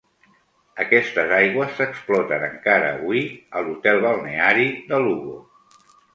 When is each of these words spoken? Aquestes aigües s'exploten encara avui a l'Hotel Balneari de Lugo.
Aquestes 0.83 1.33
aigües 1.39 1.75
s'exploten 1.81 2.47
encara 2.47 2.89
avui 2.95 3.23
a 3.59 3.63
l'Hotel 3.69 4.03
Balneari 4.09 4.67
de 4.91 5.03
Lugo. 5.07 5.39